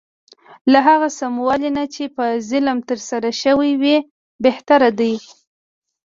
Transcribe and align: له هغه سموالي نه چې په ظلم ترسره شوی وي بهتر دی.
له 0.71 0.79
هغه 0.87 1.07
سموالي 1.19 1.69
نه 1.77 1.83
چې 1.93 2.03
په 2.15 2.25
ظلم 2.49 2.77
ترسره 2.89 3.29
شوی 3.43 3.71
وي 3.81 3.97
بهتر 4.43 4.81
دی. 4.99 5.13